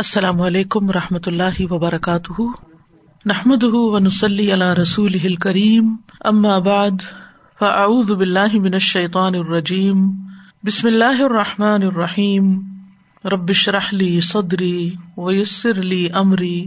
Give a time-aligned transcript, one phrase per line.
[0.00, 2.42] السلام علیکم و رحمۃ اللہ وبرکاتہ۔
[3.26, 7.02] نحمد ونسلی علی رسول کریم ام آباد
[7.58, 10.10] فاعوذ باللہ من الشیطان الرجیم۔
[10.64, 12.60] بسم اللہ الرحمٰن الرحیم۔
[13.24, 16.66] ربش رحلی صدری ویسر علی عمری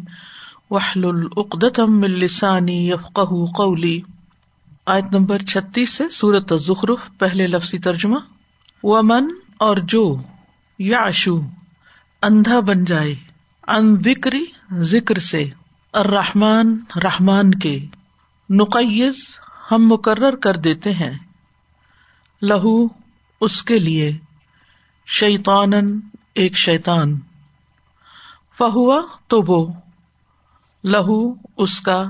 [0.71, 3.19] وحل العقدم السانی یفق
[3.57, 4.01] قولی۔
[4.85, 8.17] آیت نمبر چھتیس سے سورت ظخرف پہلے لفظی ترجمہ۔
[8.83, 9.27] ومن
[9.59, 10.17] اور جو
[10.79, 11.39] یاشو
[12.23, 13.15] اندھا بن جائے۔
[13.67, 15.49] ان ذکری، ذکر سے۔
[15.93, 17.85] الرحمن، رحمان کے۔
[18.49, 19.15] نقیز
[19.71, 21.17] ہم مقرر کر دیتے ہیں۔
[22.41, 22.87] لہو
[23.41, 24.17] اس کے لیے۔
[25.07, 25.71] شیطان
[26.35, 27.19] ایک شیطان۔
[28.57, 29.73] فہوا تو وہ۔
[30.83, 32.03] لہو اس کا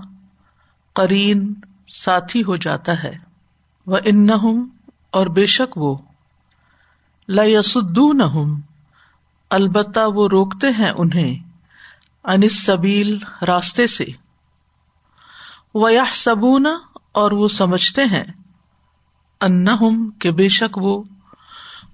[0.93, 1.53] قرین
[1.87, 3.17] ساتھی ہو جاتا ہے۔
[3.87, 4.27] وہ ان
[5.11, 5.97] اور بے شک وہ۔
[7.29, 8.21] لسدون
[9.53, 11.49] البتہ وہ روکتے ہیں انہیں
[12.23, 13.17] انس سبیل
[13.47, 14.05] راستے سے۔
[15.73, 16.77] وہ یا سبونا
[17.11, 18.23] اور وہ سمجھتے ہیں۔
[19.41, 21.03] ان کہ بے شک وہ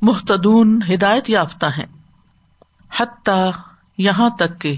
[0.01, 1.85] محتدون ہدایت یافتہ ہیں۔
[2.99, 3.51] حتیٰ
[3.97, 4.75] یہاں تک کہ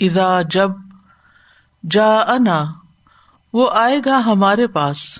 [0.00, 0.70] ادا جب
[1.90, 2.64] جا انا
[3.52, 5.18] وہ آئے گا ہمارے پاس۔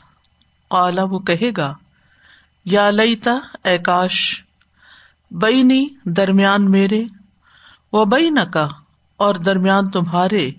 [0.71, 1.75] کالا وہ کہے گا،
[2.65, 4.45] یا لئیتا اے کاش
[5.31, 5.63] بئی
[6.05, 7.03] درمیان میرے
[7.93, 8.67] وہ بئی کا
[9.21, 10.51] اور درمیان تمہارے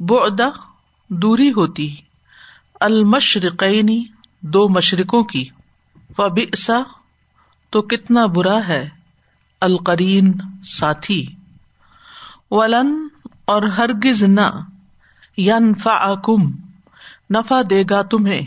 [0.00, 0.48] بودا
[1.10, 1.88] دوری ہوتی
[2.80, 4.02] المشرقینی
[4.42, 5.44] دو مشرقوں کی
[6.16, 6.78] فبئسا
[7.72, 8.84] تو کتنا برا ہے،
[9.62, 10.32] القرین،
[10.64, 11.24] ساتھی،
[12.50, 12.92] ولن،
[13.44, 14.48] اور ہرگز نہ
[15.38, 16.50] ینفا کم
[17.30, 18.42] نفا دے گا تمہیں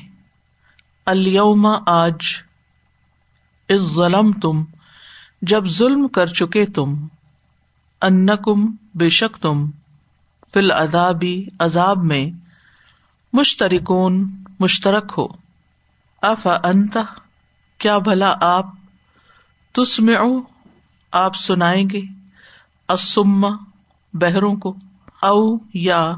[1.08, 2.25] الوم آج
[3.70, 4.64] از ظلم تم
[5.41, 7.08] جب ظلم کر چکے تم
[8.02, 9.66] ان کم بے شک تم
[10.53, 12.30] فل ازابی عذاب میں
[13.33, 15.27] مشترکون، مشترک ہو۔
[16.21, 16.98] اف انت،
[17.77, 18.65] کیا بھلا آپ
[19.71, 20.10] تسم
[21.11, 22.02] آپ سنائیں گے
[22.87, 23.49] اسما
[24.14, 24.76] بہروں کو،
[25.21, 26.14] او یا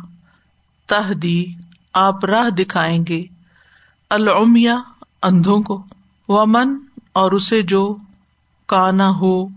[0.86, 1.46] تہ دی
[1.94, 3.24] آپ راہ دکھائیں گے،
[4.10, 4.76] العمیا
[5.24, 5.86] اندھوں کو،
[6.28, 6.78] ومن
[7.14, 7.98] اور اسے جو
[8.68, 9.48] کانا ہو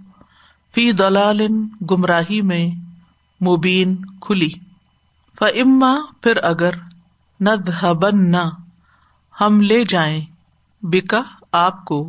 [0.75, 1.41] فی دلال
[1.91, 2.71] گمراہی میں
[3.41, 4.51] مبین کھلی۔
[5.39, 6.71] فما پھر اگر
[7.41, 8.45] ند ہبن نہ
[9.41, 10.21] ہم لے جائیں
[10.83, 11.23] بکا
[11.53, 12.09] آپ کو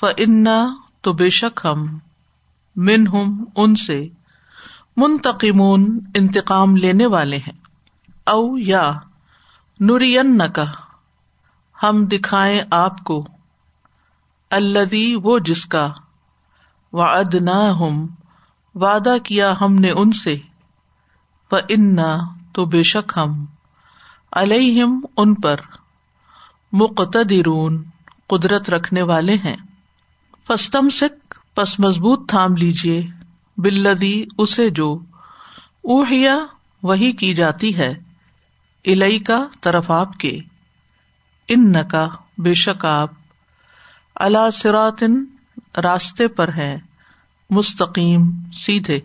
[0.00, 0.58] فنا
[1.00, 1.98] تو بے شک ہم
[2.76, 4.08] من ہم ان سے
[4.96, 7.58] منتقمون انتقام لینے والے ہیں۔
[8.26, 8.92] او یا
[9.80, 10.64] نورین کا
[11.82, 13.26] ہم دکھائیں آپ کو۔
[14.50, 15.92] الدی وہ جس کا
[16.92, 18.06] وعد نہ ہم
[18.74, 20.36] وعدہ کیا ہم نے ان سے
[21.52, 22.18] انا
[22.52, 23.44] تو بے شک ہم
[24.32, 25.56] الم ان پر
[26.72, 27.84] مقتدرون،
[28.26, 29.56] قدرت رکھنے والے ہیں۔
[30.46, 33.06] فستم سکھ پس مضبوط تھام لیجیے
[33.56, 34.98] بلدی اسے جو
[35.82, 36.36] اوہیا
[36.82, 37.90] وہی کی جاتی ہے
[38.84, 40.40] الئی کا طرف آپ کے
[41.48, 43.10] ان کا بے شک آپ۔
[44.18, 45.24] اللہ سراتن
[45.82, 46.78] راستے پر ہے،
[47.50, 49.00] مستقیم، سیدھے۔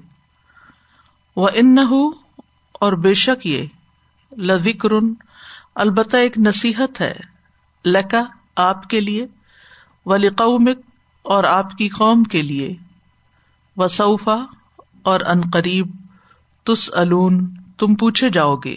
[1.36, 1.78] وہ ان
[2.74, 3.66] اور بے شک یہ،
[4.38, 4.90] لذکر،
[5.76, 7.14] البتہ ایک نصیحت ہے،
[7.86, 8.24] لکا،
[8.56, 9.28] آپ کے لیے
[10.06, 10.78] ولی قومک
[11.22, 12.76] اور آپ کی قوم کے لیے۔
[13.78, 14.38] وصوفا
[15.04, 15.88] اور عنقریب
[16.64, 18.76] تس الون تم پوچھے جاؤ گے۔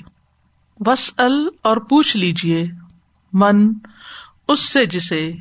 [0.80, 2.66] وس ال اور پوچھ لیجیے
[3.32, 3.72] من،
[4.48, 5.32] اس سے جسے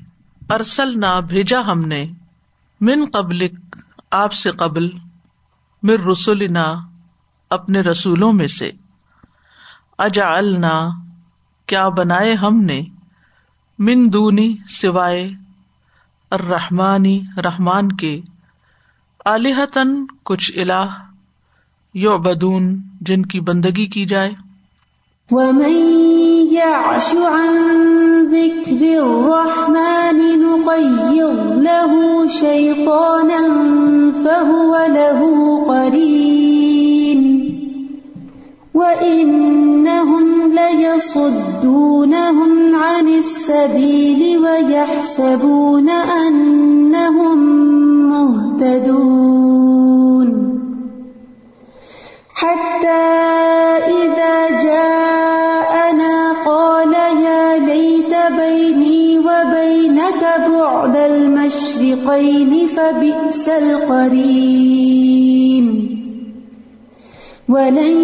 [0.50, 2.06] ارسل نہ بھیجا ہم نے،
[2.81, 3.47] من قبل
[4.11, 4.89] آپ سے قبل
[5.83, 6.88] مر رسول نہ
[7.50, 8.72] اپنے رسولوں میں سے۔
[9.97, 10.25] اجا
[11.66, 12.81] کیا بنائے ہم نے،
[13.79, 15.29] من دونی، سوائے
[16.31, 18.22] الرحمانی، رحمان کے۔
[19.25, 21.03] علیحتن کچھ الہ
[21.94, 24.31] یو بدون جن کی بندگی کی جائے۔
[26.56, 27.56] يعش عن
[28.31, 33.42] ذكر الرحمن نقيض له شيطانا
[34.25, 35.22] فهو له
[35.68, 37.22] قرين.
[38.74, 47.40] وإنهم ليصدونهم عن السبيل ويحسبون أنهم
[48.10, 49.25] مهتدون.
[61.95, 64.86] المشرقين فبئس القرين.
[67.50, 67.95] ولن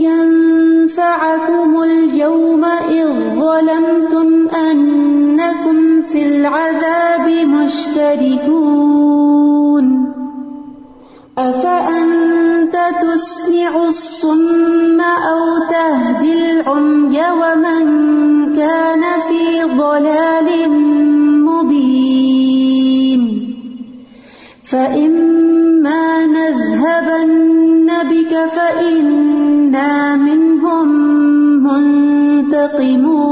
[0.00, 8.95] ينفعكم اليوم إذ ظلمتم أنكم في العذاب مشتركون.
[24.76, 30.88] فإما نذهبن بك فإنا منهم
[32.48, 33.26] منتقمون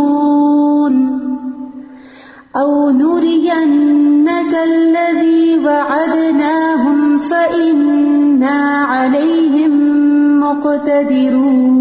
[2.57, 9.75] أو نرينك الذي وعدناهم فإنا عليهم
[10.41, 11.75] مقتدرون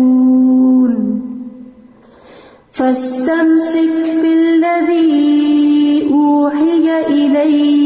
[2.71, 7.82] فاستمسك بالذي أوحي إليك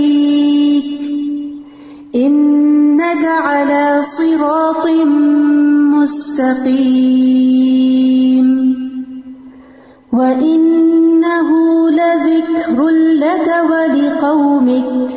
[4.37, 4.87] صراط
[5.93, 6.77] مستقيم.
[10.13, 11.49] وإنه
[11.89, 15.09] لذكر لك ولقومك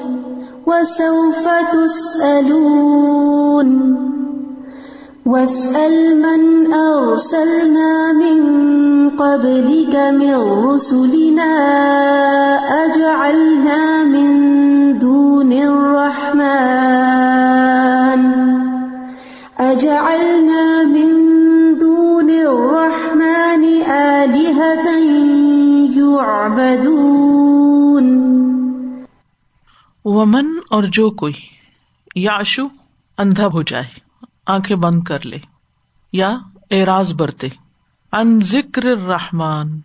[0.67, 3.69] وسوف تسألون.
[5.27, 8.41] واسأل من أرسلنا من
[9.11, 10.35] قبلك من
[10.65, 12.30] رسلنا.
[30.21, 31.33] ومن اور جو کوئی
[32.15, 32.63] یاشو
[33.19, 33.85] اندھا ہو جائے،
[34.47, 35.37] آنکھیں بند کر لے،
[36.13, 36.39] یا
[36.71, 37.49] اعراض برتے۔
[38.13, 39.81] ان ذکر رحمان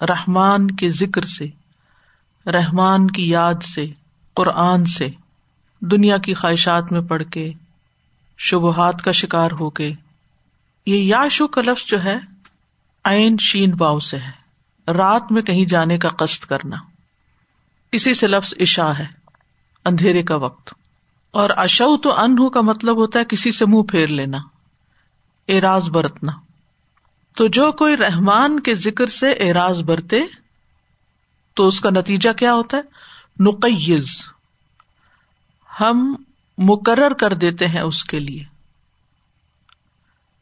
[0.00, 1.46] رحمان کے ذکر سے،
[2.50, 3.86] رحمان کی یاد سے،
[4.34, 5.08] قرآن سے۔
[5.80, 7.52] دنیا کی خواہشات میں پڑھ کے،
[8.38, 9.92] شبہات کا شکار ہو کے۔
[10.86, 12.16] یہ یاشو کا لفظ جو ہے،
[13.04, 14.40] عین شین باؤ سے ہے۔
[14.92, 16.76] رات میں کہیں جانے کا قصد کرنا۔
[17.92, 19.19] اسی سے لفظ عشا ہے۔
[19.84, 20.74] اندھیرے کا وقت۔
[21.30, 24.38] اور اشو تو انہ کا مطلب ہوتا ہے کسی سے منہ پھیر لینا،
[25.48, 26.32] اعراض برتنا۔
[27.36, 30.20] تو جو کوئی رحمان کے ذکر سے اعراض برتے،
[31.54, 32.82] تو اس کا نتیجہ کیا ہوتا ہے؟
[33.40, 34.26] نقیز
[35.80, 36.14] ہم
[36.58, 38.44] مقرر کر دیتے ہیں اس کے لیے۔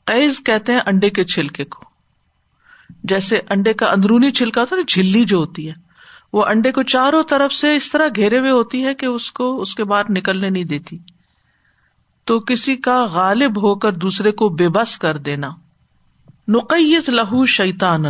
[0.05, 1.85] قیز کہتے ہیں انڈے کے چھلکے کو۔
[3.05, 5.88] جیسے انڈے کا اندرونی چھلکا ہوتا ہے، نا، جھلی جو ہوتی ہے۔
[6.32, 9.60] وہ انڈے کو چاروں طرف سے اس طرح گھیرے ہوئے ہوتی ہے کہ اس کو
[9.62, 10.98] اس کے بعد نکلنے نہیں دیتی۔
[12.25, 15.48] تو کسی کا غالب ہو کر دوسرے کو بے بس کر دینا۔
[16.48, 18.02] نقیت لہو شیتان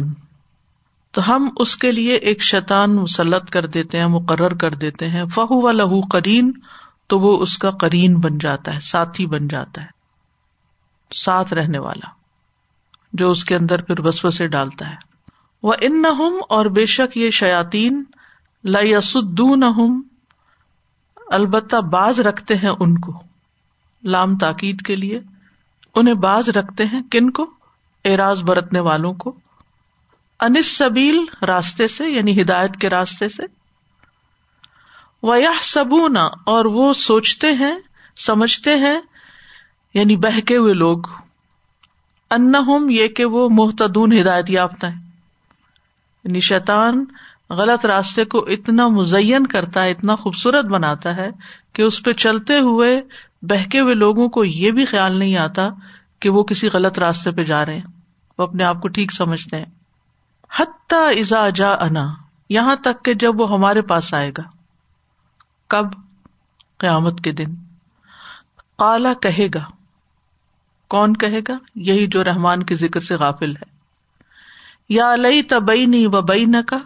[1.13, 5.25] تو ہم اس کے لیے ایک شیطان مسلط کر دیتے ہیں، مقرر کر دیتے ہیں۔
[5.25, 6.53] فہو و لہو کرین
[7.07, 9.87] تو وہ اس کا کرین بن جاتا ہے، ساتھی بن جاتا ہے۔
[11.15, 12.09] ساتھ رہنے والا،
[13.13, 15.08] جو اس کے اندر پھر وسو سے ڈالتا ہے۔
[15.63, 18.05] وہ ان نہ اور بے شک یہ شیاتین
[18.65, 19.63] لسدون
[21.31, 23.23] البتہ باز رکھتے ہیں ان کو۔
[24.05, 25.21] لام تاکید کے لیے۔
[25.95, 27.51] انہیں باز رکھتے ہیں کن کو؟
[28.05, 29.37] اعراض برتنے والوں کو۔
[30.41, 33.43] انس سبیل راستے سے یعنی ہدایت کے راستے سے۔
[35.23, 37.79] وہ سبونا اور وہ سوچتے ہیں،
[38.17, 39.01] سمجھتے ہیں
[39.95, 40.99] یعنی بہکے ہوئے لوگ۔
[42.31, 42.53] ان
[42.91, 45.08] یہ کہ وہ محتدون ہدایت یافتہ ہیں۔
[46.25, 47.05] یعنی شیطان
[47.51, 51.31] غلط راستے کو اتنا مزین کرتا ہے، اتنا خوبصورت بناتا ہے
[51.73, 53.03] کہ اس پہ چلتے ہوئے
[53.43, 55.69] بہکے ہوئے لوگوں کو یہ بھی خیال نہیں آتا
[56.21, 57.87] کہ وہ کسی غلط راستے پہ جا رہے ہیں۔
[58.39, 59.65] وہ اپنے آپ کو ٹھیک سمجھتے ہیں۔
[60.57, 62.15] حتی ازا جا انا
[62.51, 64.43] یہاں تک کہ جب وہ ہمارے پاس آئے گا۔
[65.69, 65.87] کب؟
[66.79, 67.55] قیامت کے دن۔
[68.79, 69.65] کالا کہے گا۔
[70.89, 73.78] کون کہے گا؟ یہی جو رحمان کے ذکر سے غافل ہے۔
[74.89, 76.79] یا لئی تبئی و بئی کا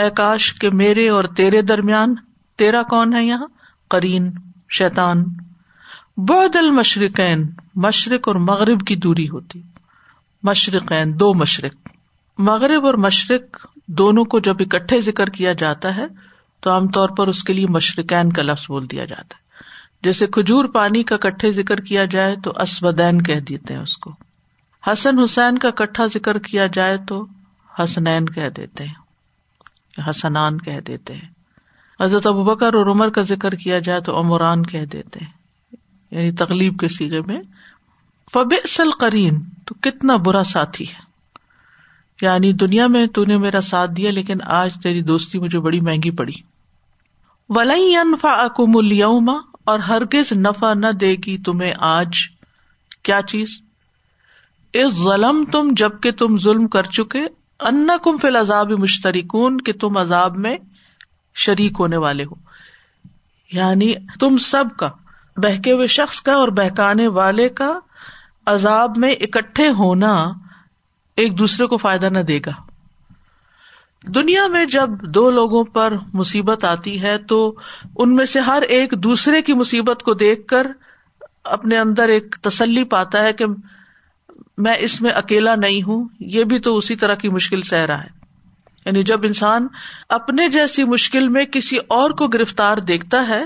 [0.00, 2.14] اے کاش کے میرے اور تیرے درمیان
[2.58, 3.46] تیرا کون ہے یہاں؟
[3.90, 4.32] کرین
[4.70, 5.24] شیتان
[6.16, 9.62] بہت المشرقین، مشرق اور مغرب کی دوری ہوتی۔
[10.42, 11.88] مشرقین، دو مشرق۔
[12.38, 16.06] مغرب اور مشرق دونوں کو جب اکٹھے ذکر کیا جاتا ہے،
[16.60, 19.42] تو عام طور پر اس کے لیے مشرقین کا لفظ بول دیا جاتا ہے۔
[20.02, 24.12] جیسے کھجور پانی کا کٹھے ذکر کیا جائے تو اسودین کہہ دیتے ہیں اس کو۔
[24.86, 27.26] حسن حسین کا کٹھا ذکر کیا جائے تو
[27.78, 28.94] حسنین کہہ دیتے ہیں،
[30.10, 31.28] حسنان کہہ دیتے ہیں۔
[32.00, 35.32] حضرت ابوبکر اور عمر کا ذکر کیا جائے تو عمران کہہ دیتے ہیں۔
[36.10, 37.42] یعنی تکلیف کے سیگے میں
[38.32, 38.54] فب
[39.00, 41.12] کرین تو کتنا برا ساتھی ہے۔
[42.22, 46.10] یعنی دنیا میں تو نے میرا ساتھ دیا، لیکن آج تیری دوستی مجھے بڑی مہنگی
[46.10, 46.32] پڑی۔
[47.48, 49.32] ولی انفا الما
[49.64, 52.10] اور ہرگز نفع نہ دے گی تمہیں آج۔
[53.02, 53.62] کیا چیز؟
[54.72, 57.20] اس ظلم تم جبکہ تم ظلم کر چکے
[57.60, 60.56] انا کم فل عذاب مشترکون، کہ تم عذاب میں
[61.34, 62.34] شریک ہونے والے ہو۔
[63.52, 64.88] یعنی تم سب کا،
[65.36, 67.78] بہکے ہوئے شخص کا اور بہکانے والے کا
[68.46, 70.32] عذاب میں اکٹھے ہونا
[71.16, 72.52] ایک دوسرے کو فائدہ نہ دے گا۔
[74.02, 77.54] دنیا میں جب دو لوگوں پر مصیبت آتی ہے، تو
[77.96, 80.66] ان میں سے ہر ایک دوسرے کی مصیبت کو دیکھ کر
[81.44, 83.44] اپنے اندر ایک تسلی پاتا ہے کہ
[84.58, 88.04] میں اس میں اکیلا نہیں ہوں، یہ بھی تو اسی طرح کی مشکل سہ رہا
[88.04, 88.22] ہے۔
[88.86, 89.66] یعنی جب انسان
[90.08, 93.44] اپنے جیسی مشکل میں کسی اور کو گرفتار دیکھتا ہے،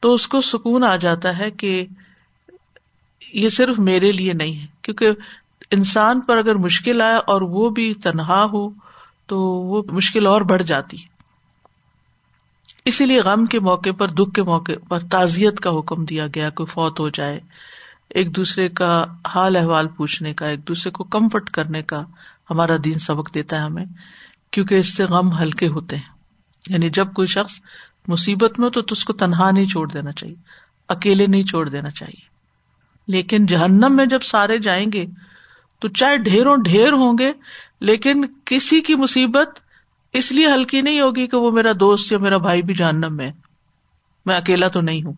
[0.00, 1.86] تو اس کو سکون آ جاتا ہے کہ
[3.32, 5.10] یہ صرف میرے لیے نہیں ہے۔ کیونکہ
[5.70, 8.70] انسان پر اگر مشکل آئے اور وہ بھی تنہا ہو،
[9.26, 10.96] تو وہ مشکل اور بڑھ جاتی
[12.84, 16.50] اسی لیے غم کے موقع پر، دکھ کے موقع پر تعزیت کا حکم دیا گیا،
[16.50, 17.40] کوئی فوت ہو جائے۔
[18.14, 19.04] ایک دوسرے کا
[19.34, 22.04] حال احوال پوچھنے کا، ایک دوسرے کو کمفرٹ کرنے کا
[22.50, 23.84] ہمارا دین سبق دیتا ہے ہمیں،
[24.50, 26.12] کیونکہ اس سے غم ہلکے ہوتے ہیں۔
[26.68, 27.52] یعنی جب کوئی شخص
[28.08, 30.34] مصیبت میں ہو تو اس کو تنہا نہیں چھوڑ دینا چاہیے،
[30.88, 32.32] اکیلے نہیں چھوڑ دینا چاہیے۔
[33.08, 35.06] لیکن جہنم میں جب سارے جائیں گے
[35.78, 37.32] تو چاہے ڈھیروں ڈھیر ہوں گے،
[37.80, 39.58] لیکن کسی کی مصیبت
[40.12, 43.32] اس لیے ہلکی نہیں ہوگی کہ وہ میرا دوست یا میرا بھائی بھی جہنم میں
[44.26, 45.12] میں اکیلا تو نہیں ہوں۔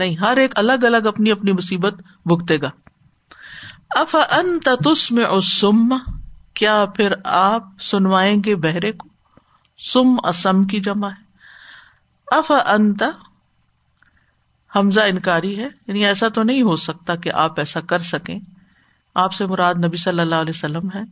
[0.00, 1.94] نہیں، ہر ایک الگ الگ اپنی اپنی مصیبت
[2.26, 2.70] بھگتے گا۔
[3.90, 4.58] اف ان
[5.10, 5.94] میں سم
[6.54, 9.08] کیا پھر آپ سنوائیں گے بہرے کو؟
[9.92, 11.30] سم اسم کی جمع ہے۔
[12.26, 13.02] اف انت،
[14.76, 18.38] حمزہ انکاری ہے یعنی ایسا تو نہیں ہو سکتا کہ آپ ایسا کر سکیں۔
[19.14, 21.02] آپ سے مراد نبی صلی اللہ علیہ وسلم ہے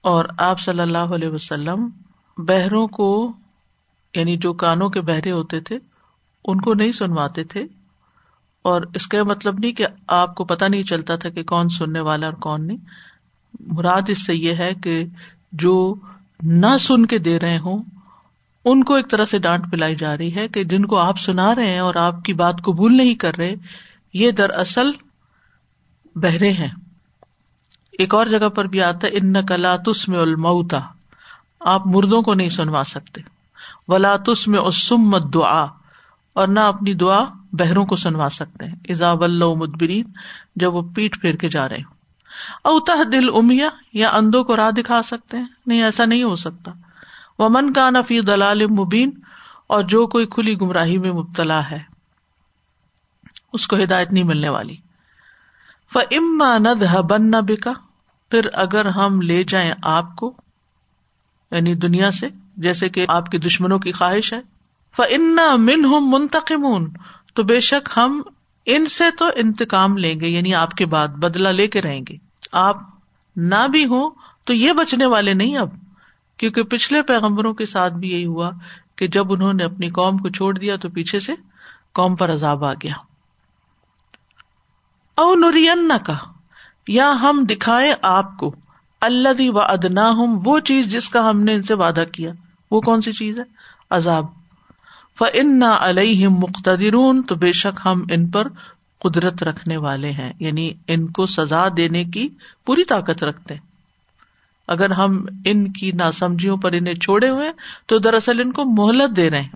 [0.00, 1.88] اور آپ صلی اللہ علیہ وسلم
[2.36, 3.32] بہروں کو
[4.14, 5.78] یعنی جو کانوں کے بہرے ہوتے تھے،
[6.44, 7.64] ان کو نہیں سنواتے تھے۔
[8.64, 12.00] اور اس کا مطلب نہیں کہ آپ کو پتا نہیں چلتا تھا کہ کون سننے
[12.00, 12.76] والا اور کون نہیں۔
[13.60, 15.04] مراد اس سے یہ ہے کہ
[15.52, 15.94] جو
[16.42, 17.82] نہ سن کے دے رہے ہوں،
[18.64, 21.54] ان کو ایک طرح سے ڈانٹ پلائی جا رہی ہے کہ جن کو آپ سنا
[21.54, 23.54] رہے ہیں اور آپ کی بات قبول نہیں کر رہے،
[24.14, 24.90] یہ دراصل
[26.16, 26.68] بہرے ہیں۔
[27.92, 30.80] ایک اور جگہ پر بھی آتا ہے ان کلا تس میں المتا
[31.60, 33.20] آپ مردوں کو نہیں سنوا سکتے۔
[33.88, 35.66] ولا تس میں اسم دعا
[36.34, 40.04] اور نہ اپنی دعا بہروں کو سنوا سکتے ہیں۔ ایزا مدبرین،
[40.56, 41.94] جب وہ پیٹ پھیر کے جا رہے ہوں۔
[42.64, 46.72] اوتہ دل امیا یا اندوں کو راہ دکھا سکتے ہیں۔ نہیں، ایسا نہیں ہو سکتا۔
[47.38, 49.10] وہ من کا نفی دلال مبین،
[49.66, 51.78] اور جو کوئی کھلی گمراہی میں مبتلا ہے،
[53.52, 54.76] اس کو ہدایت نہیں ملنے والی۔
[55.94, 57.72] اما ند بن نہ بکا
[58.30, 60.34] پھر اگر ہم لے جائیں آپ کو
[61.50, 64.53] یعنی دنیا سے، جیسے کہ آپ کے دشمنوں کی خواہش ہے
[65.02, 66.84] ان من ہوں منتقم
[67.34, 68.22] تو بے شک ہم
[68.66, 72.16] ان سے تو انتقام لیں گے یعنی آپ کے بعد بدلا لے کے رہیں گے۔
[72.52, 72.76] آپ
[73.36, 74.10] نہ بھی ہوں
[74.44, 75.68] تو یہ بچنے والے نہیں اب،
[76.36, 78.50] کیونکہ پچھلے پیغمبروں کے ساتھ بھی یہی ہوا
[78.96, 81.34] کہ جب انہوں نے اپنی قوم کو چھوڑ دیا تو پیچھے سے
[81.92, 82.94] قوم پر عذاب آ گیا۔
[85.14, 86.16] او نورین کا
[86.88, 88.54] یا ہم دکھائے آپ کو
[89.00, 92.30] اللہ و ادنا ہوں وہ چیز جس کا ہم نے ان سے وعدہ کیا۔
[92.70, 93.44] وہ کون سی چیز ہے؟
[93.90, 94.43] عذاب۔
[95.18, 98.48] فن نہ علیہ مخترون تو بے شک ہم ان پر
[98.98, 102.28] قدرت رکھنے والے ہیں یعنی ان کو سزا دینے کی
[102.66, 103.54] پوری طاقت رکھتے
[104.68, 107.50] اگر ہم ان کی ناسمجھیوں پر انہیں چھوڑے ہوئے
[107.86, 109.48] تو دراصل ان کو مہلت دے رہے ہیں،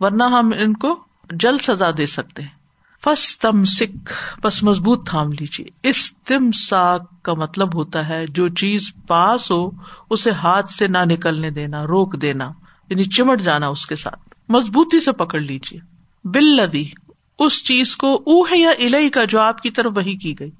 [0.00, 2.64] ورنہ ہم ان کو جلد سزا دے سکتے ہیں۔
[3.04, 8.48] فس تم سکھ بس مضبوط تھام لیجیے اس تم ساک کا مطلب ہوتا ہے، جو
[8.48, 9.70] چیز پاس ہو،
[10.10, 12.52] اسے ہاتھ سے نہ نکلنے دینا، روک دینا
[12.90, 15.80] یعنی چمٹ جانا اس کے ساتھ۔ مضبوطی سے پکڑ لیجیے
[16.24, 16.90] بل لدی
[17.38, 20.50] اس چیز کو اوہ یا الہی کا جو آپ کی طرف وہی کی گئی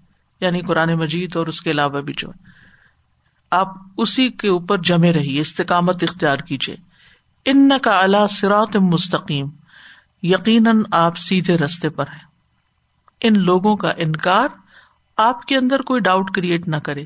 [0.40, 2.28] یعنی قرآن مجید اور اس کے علاوہ بھی جو۔
[3.50, 6.76] آپ اسی کے اوپر جمے رہیے، استقامت اختیار کیجیے
[7.44, 9.46] ان کا اللہ سرات مستقیم،
[10.22, 12.24] یقیناً آپ سیدھے رستے پر ہیں۔
[13.20, 14.48] ان لوگوں کا انکار
[15.16, 17.04] آپ کے اندر کوئی ڈاؤٹ کریٹ نہ کرے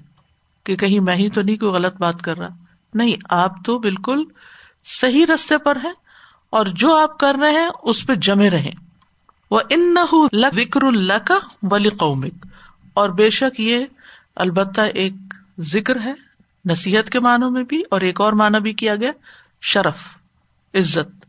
[0.64, 2.48] کہ کہیں میں ہی تو نہیں کوئی غلط بات کر رہا۔
[2.94, 4.24] نہیں، آپ تو بالکل
[4.84, 6.07] صحیح رستے پر ہیں۔
[6.50, 8.70] اور جو آپ کر رہے ہیں، اس پہ جمے رہے
[9.50, 9.94] وہ ان
[10.54, 12.46] ذکر اللہ کا ولی قومک
[12.94, 13.84] اور بے شک یہ
[14.36, 15.12] البتہ ایک
[15.58, 16.12] ذکر ہے،
[16.64, 19.10] نصیحت کے معنوں میں بھی اور ایک اور معنی بھی کیا گیا،
[19.62, 20.02] شرف،
[20.74, 21.24] عزت۔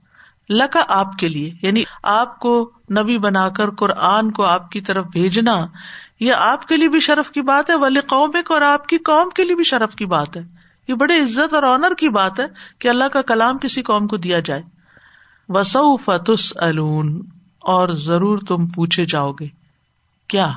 [0.50, 5.06] لکا آپ کے لیے یعنی آپ کو نبی بنا کر قرآن کو آپ کی طرف
[5.06, 5.56] بھیجنا،
[6.20, 9.30] یہ آپ کے لیے بھی شرف کی بات ہے ولی قومک اور آپ کی قوم
[9.30, 10.42] کے لیے بھی شرف کی بات ہے۔
[10.88, 12.46] یہ بڑے عزت اور آنر کی بات ہے
[12.80, 14.79] کہ اللہ کا کلام کسی قوم کو دیا جائے۔
[15.50, 16.54] وسو فتس
[17.60, 19.48] اور ضرور تم پوچھے جاؤ گے،
[20.28, 20.52] کیا؟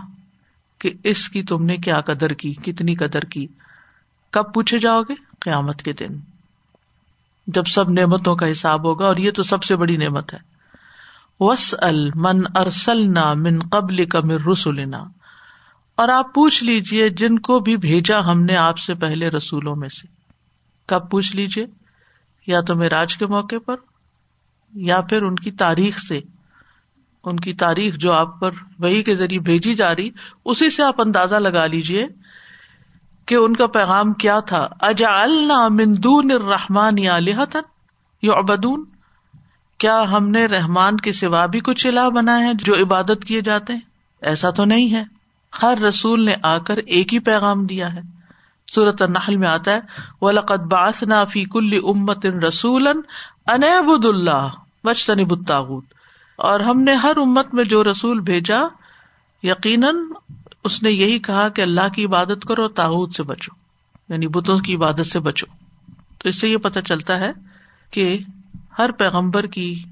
[0.78, 3.46] کہ اس کی تم نے کیا قدر کی، کتنی قدر کی؟
[4.30, 6.20] کب پوچھے جاؤ گے؟ قیامت کے دن۔
[7.46, 10.38] جب سب نعمتوں کا حساب ہوگا، اور یہ تو سب سے بڑی نعمت ہے۔
[11.40, 11.74] وس
[12.14, 15.04] من ارسلنا من قبل کا من رسولنا
[15.94, 19.88] اور آپ پوچھ لیجیے جن کو بھی بھیجا ہم نے آپ سے پہلے رسولوں میں
[19.88, 20.06] سے۔
[20.86, 21.66] کب پوچھ لیجیے
[22.46, 23.76] یا تو میراج کے موقع پر؟
[24.74, 26.20] یا پھر ان کی تاریخ سے،
[27.24, 30.10] ان کی تاریخ جو آپ پر وہی کے ذریعے بھیجی جا رہی،
[30.44, 32.06] اسی سے آپ اندازہ لگا لیجیے
[33.26, 37.60] کہ ان کا پیغام کیا تھا۔ اجا اللہ مندون رحمان یا لہتن
[38.22, 38.84] یو
[39.78, 43.72] کیا ہم نے رحمان کے سوا بھی کچھ الہ بنائے ہیں جو عبادت کیے جاتے
[43.72, 43.80] ہیں؟
[44.22, 45.04] ایسا تو نہیں ہے۔
[45.62, 48.00] ہر رسول نے آ کر ایک ہی پیغام دیا ہے۔
[48.74, 49.80] صورت النحل میں آتا ہے،
[50.20, 52.92] وَلَقَدْ بَعَثْنَا فِي كُلِّ أُمَّةٍ رَسُولًا
[53.54, 55.86] أَنِ اعْبُدُوا اللَّهَ۔ وَاجْتَنِبُوا الطَّاغُوتَ۔
[56.36, 58.60] اور ہم نے ہر امت میں جو رسول بھیجا،
[59.42, 59.96] یقیناً
[60.64, 63.52] اس نے یہی کہا کہ اللہ کی عبادت کرو تاحود سے بچو۔
[64.08, 65.46] یعنی بتوں کی عبادت سے بچو۔
[66.18, 67.32] تو اس سے یہ پتا چلتا ہے
[67.90, 68.18] کہ
[68.78, 69.84] ہر پیغمبر کی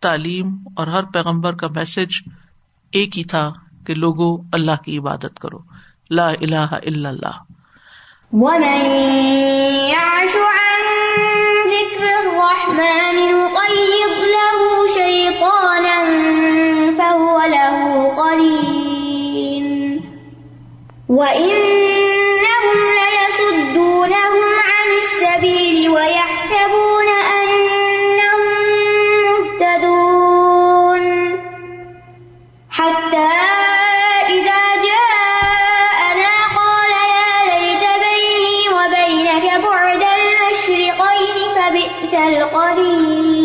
[0.00, 2.28] تعلیم اور ہر پیغمبر کا میسج
[2.92, 3.52] ایک ہی تھا
[3.86, 5.58] کہ لوگوں اللہ کی عبادت کرو۔
[6.10, 7.52] لا الہ الا اللہ۔
[21.08, 27.08] وَإِنَّهُمْ لَيَصُدُّونَهُمْ عَنِ السَّبِيلِ وَيَحْسَبُونَ
[27.40, 28.52] أَنَّهُمْ
[29.28, 31.02] مُهْتَدُونَ
[32.70, 33.30] حَتَّى
[34.36, 43.38] إِذَا جَاءَنَا قَالَ يَا لَيْتَ بَيْنِي وَبَيْنَكَ بُعْدَ الْمَشْرِقَيْنِ فَبِئْسَ الْقَرِينُ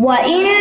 [0.00, 0.59] وَإِن